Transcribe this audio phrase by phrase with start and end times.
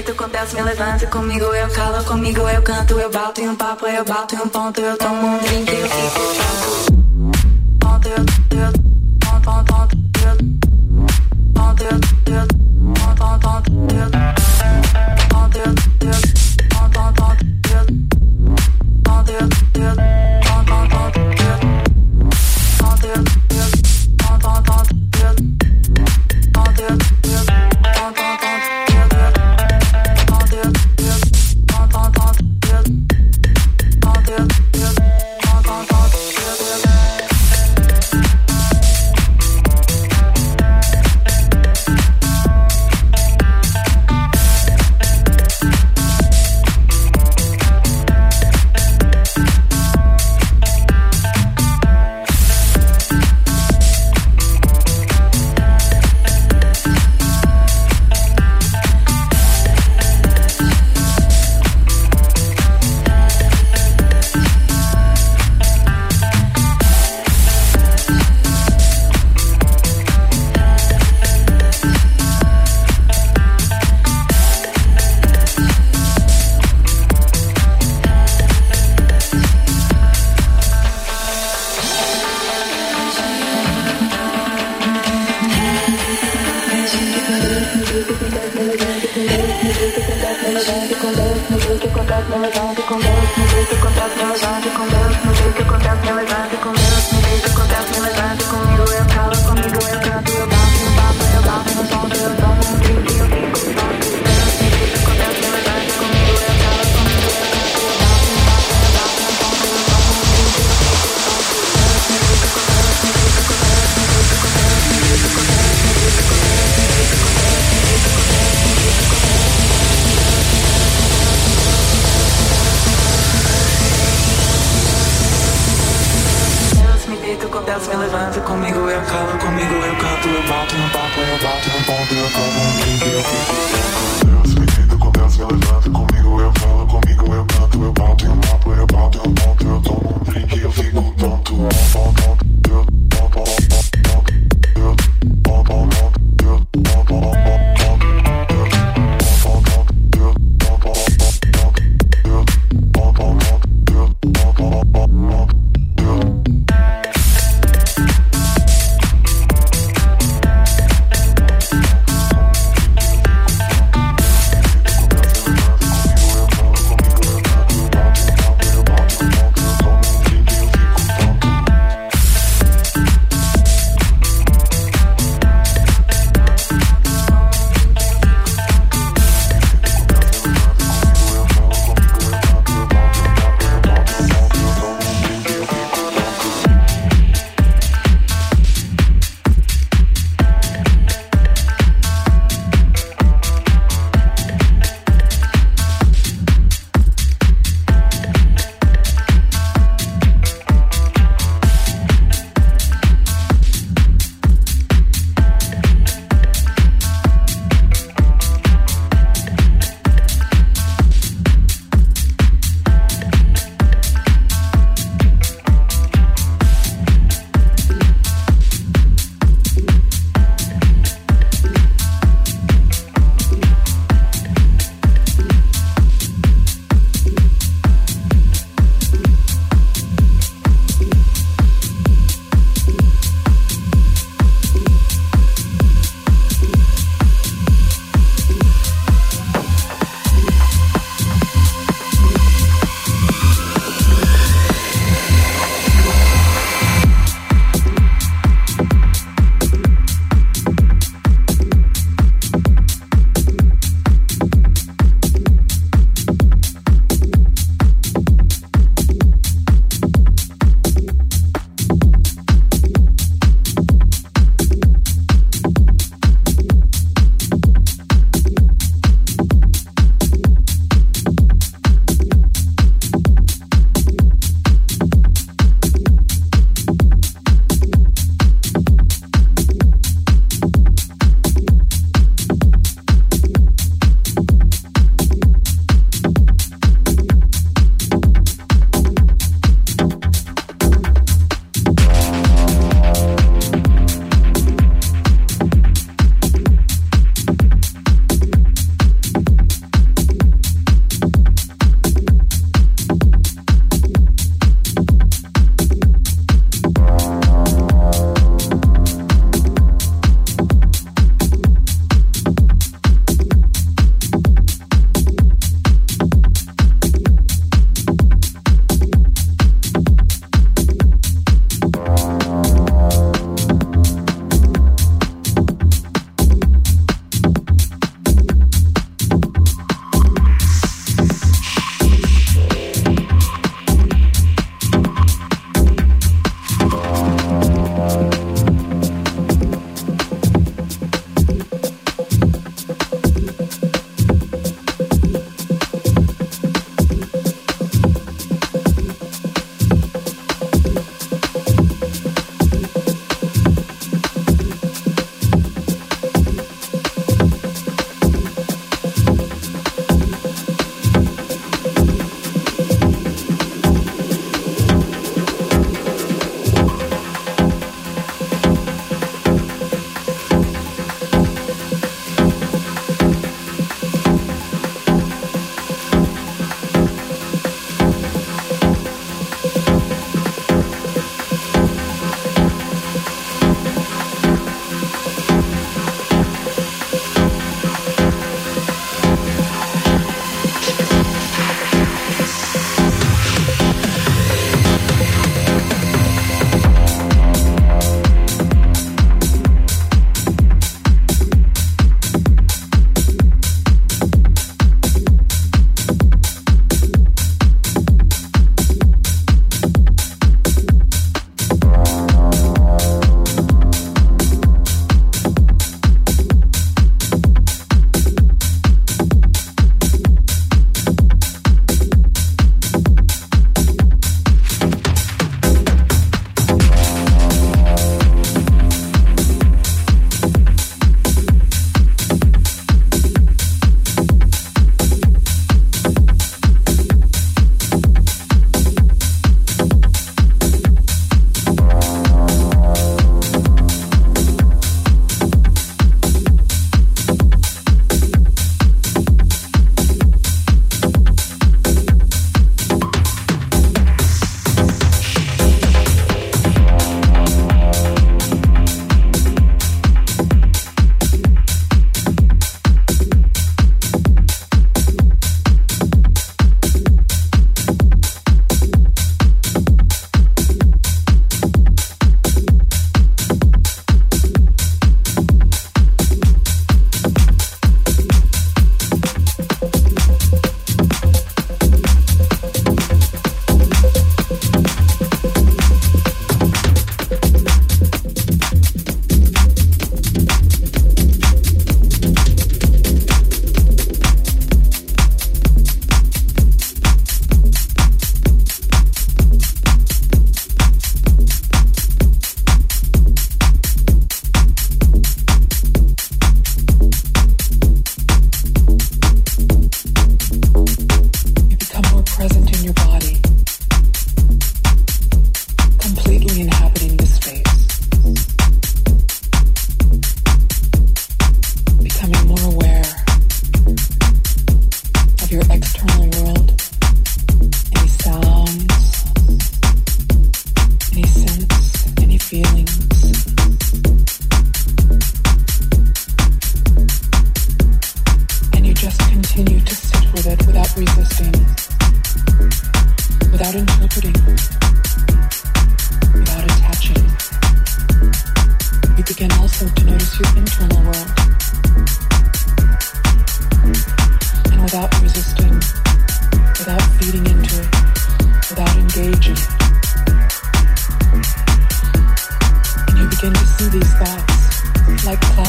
[0.00, 3.56] jeito com Deus me levanta Comigo eu calo, comigo eu canto Eu bato em um
[3.56, 6.20] papo, eu bato em um ponto Eu tomo um drink, eu fico
[7.78, 8.89] Ponto, eu, eu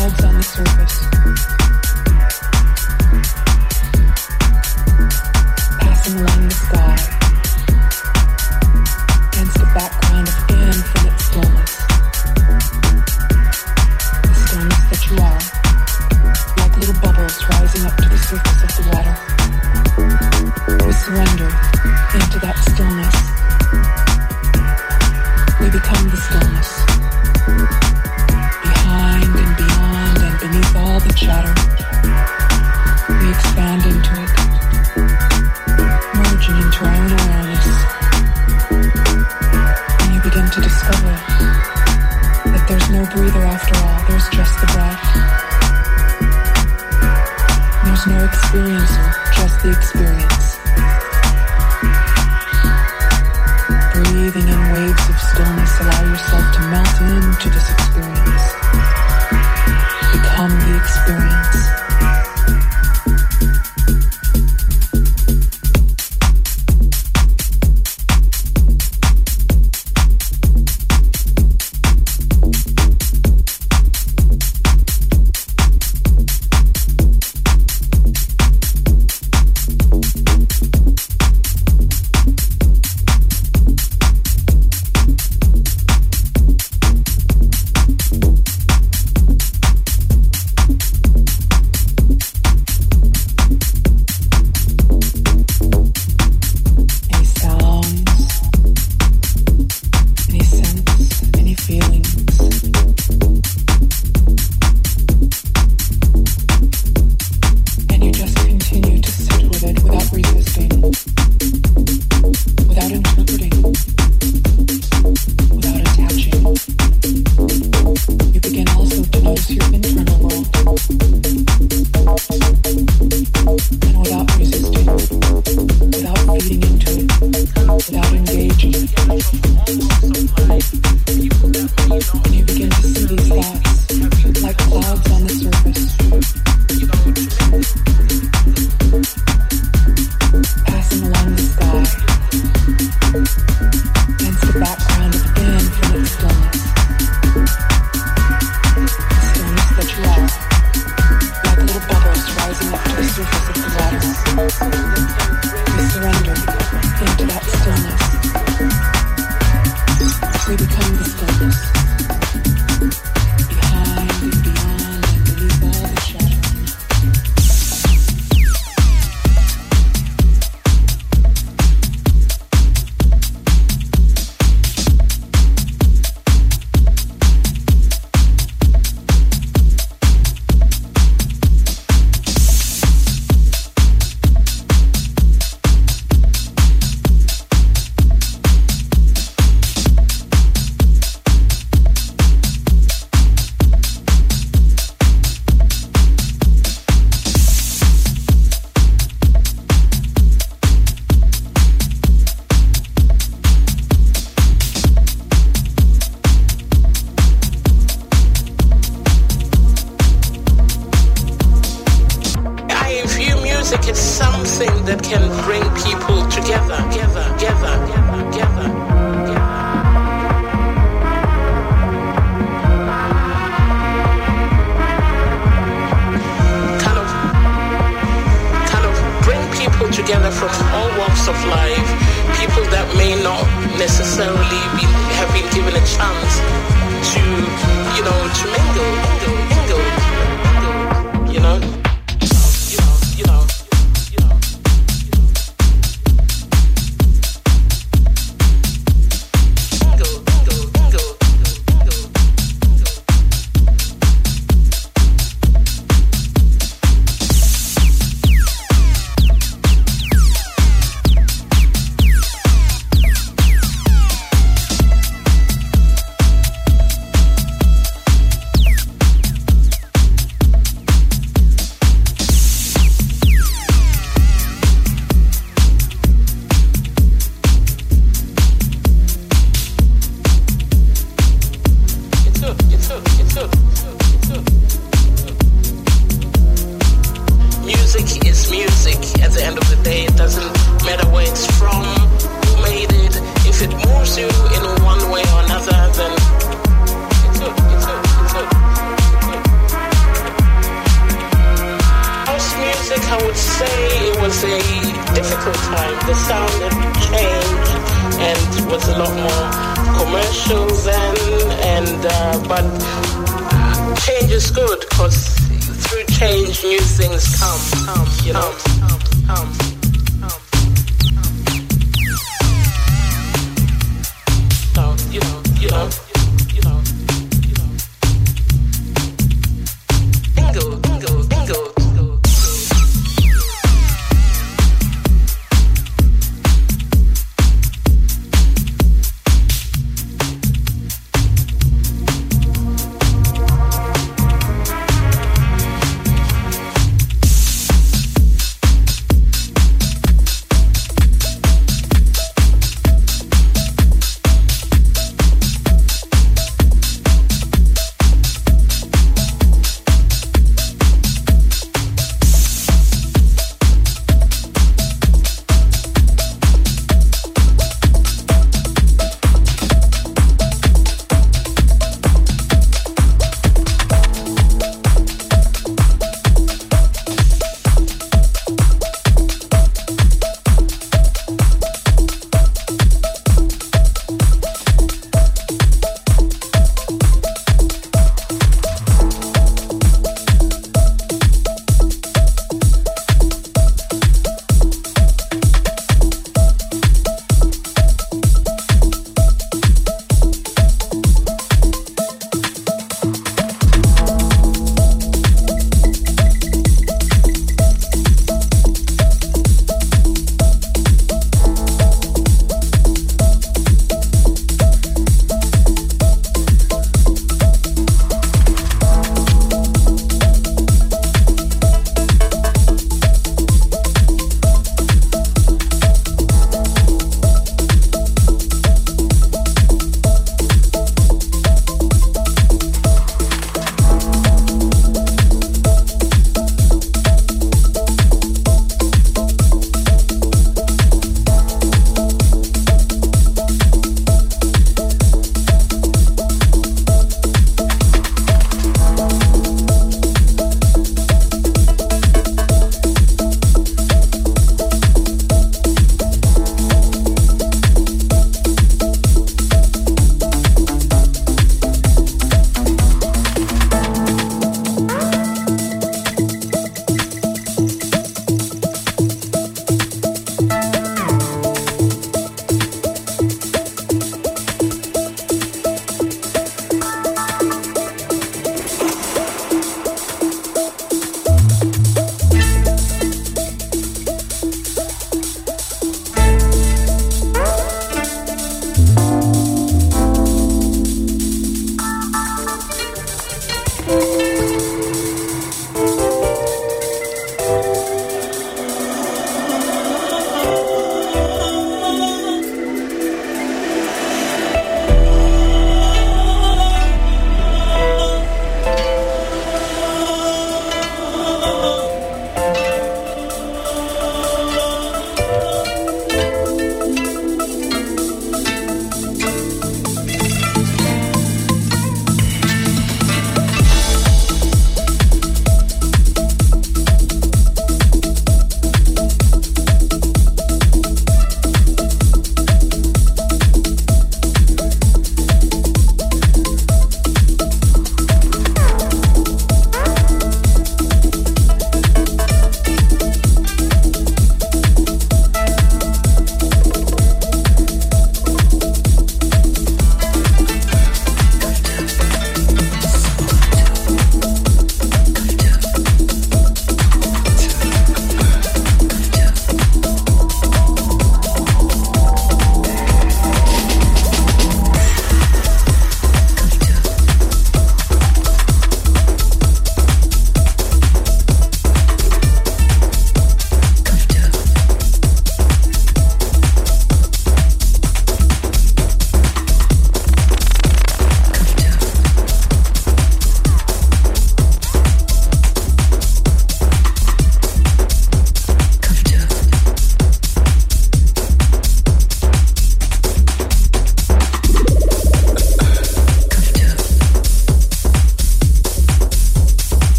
[0.00, 1.59] on the surface.